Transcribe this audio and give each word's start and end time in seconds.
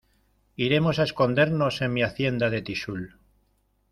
iremos 0.55 0.97
a 0.97 1.03
escondernos 1.03 1.79
en 1.83 1.93
mi 1.93 2.01
Hacienda 2.01 2.49
de 2.49 2.63
Tixul. 2.63 3.03